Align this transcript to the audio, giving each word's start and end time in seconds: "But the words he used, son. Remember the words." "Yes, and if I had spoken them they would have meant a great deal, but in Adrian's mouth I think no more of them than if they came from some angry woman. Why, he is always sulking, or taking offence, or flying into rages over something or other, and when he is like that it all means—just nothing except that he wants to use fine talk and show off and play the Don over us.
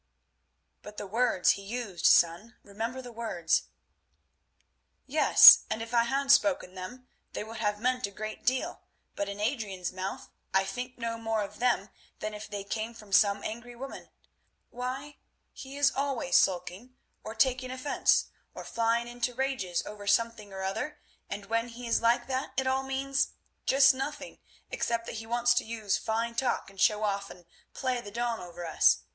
"But 0.81 0.97
the 0.97 1.05
words 1.05 1.51
he 1.51 1.61
used, 1.61 2.07
son. 2.07 2.55
Remember 2.63 3.03
the 3.03 3.11
words." 3.11 3.65
"Yes, 5.05 5.65
and 5.69 5.79
if 5.79 5.93
I 5.93 6.05
had 6.05 6.31
spoken 6.31 6.73
them 6.73 7.07
they 7.33 7.43
would 7.43 7.57
have 7.57 7.79
meant 7.79 8.07
a 8.07 8.09
great 8.09 8.43
deal, 8.43 8.81
but 9.15 9.29
in 9.29 9.39
Adrian's 9.39 9.91
mouth 9.93 10.31
I 10.55 10.63
think 10.63 10.97
no 10.97 11.19
more 11.19 11.43
of 11.43 11.59
them 11.59 11.91
than 12.17 12.33
if 12.33 12.49
they 12.49 12.63
came 12.63 12.95
from 12.95 13.13
some 13.13 13.43
angry 13.43 13.75
woman. 13.75 14.09
Why, 14.71 15.17
he 15.53 15.77
is 15.77 15.91
always 15.91 16.35
sulking, 16.35 16.95
or 17.23 17.35
taking 17.35 17.69
offence, 17.69 18.29
or 18.55 18.63
flying 18.65 19.07
into 19.07 19.35
rages 19.35 19.85
over 19.85 20.07
something 20.07 20.51
or 20.51 20.63
other, 20.63 20.97
and 21.29 21.45
when 21.45 21.67
he 21.67 21.85
is 21.85 22.01
like 22.01 22.25
that 22.25 22.53
it 22.57 22.65
all 22.65 22.81
means—just 22.81 23.93
nothing 23.93 24.39
except 24.71 25.05
that 25.05 25.17
he 25.17 25.27
wants 25.27 25.53
to 25.53 25.63
use 25.63 25.99
fine 25.99 26.33
talk 26.33 26.71
and 26.71 26.81
show 26.81 27.03
off 27.03 27.29
and 27.29 27.45
play 27.75 28.01
the 28.01 28.09
Don 28.09 28.39
over 28.39 28.65
us. 28.65 29.03